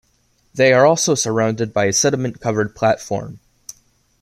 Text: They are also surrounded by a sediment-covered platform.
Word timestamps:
They 0.55 0.73
are 0.73 0.83
also 0.83 1.13
surrounded 1.13 1.73
by 1.73 1.85
a 1.85 1.93
sediment-covered 1.93 2.73
platform. 2.75 3.39